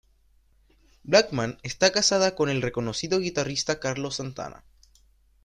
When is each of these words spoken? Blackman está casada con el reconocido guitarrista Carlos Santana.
Blackman 1.03 1.59
está 1.61 1.91
casada 1.91 2.33
con 2.35 2.49
el 2.49 2.63
reconocido 2.63 3.19
guitarrista 3.19 3.79
Carlos 3.79 4.15
Santana. 4.15 4.63